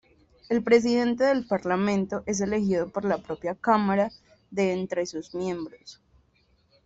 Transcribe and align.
El 0.49 0.63
presidente 0.63 1.25
del 1.25 1.45
Parlamento 1.45 2.23
es 2.25 2.41
elegido 2.41 2.89
por 2.89 3.05
la 3.05 3.19
propia 3.19 3.53
cámara 3.53 4.09
de 4.49 4.73
entre 4.73 5.05
sus 5.05 5.35
miembros. 5.35 6.01